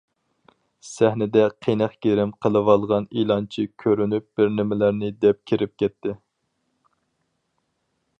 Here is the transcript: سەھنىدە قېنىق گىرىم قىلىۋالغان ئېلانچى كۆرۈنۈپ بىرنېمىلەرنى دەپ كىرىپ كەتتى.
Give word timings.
سەھنىدە 0.91 1.43
قېنىق 1.65 1.91
گىرىم 2.05 2.31
قىلىۋالغان 2.45 3.05
ئېلانچى 3.19 3.67
كۆرۈنۈپ 3.83 4.27
بىرنېمىلەرنى 4.41 5.13
دەپ 5.27 5.43
كىرىپ 5.53 5.75
كەتتى. 5.83 6.15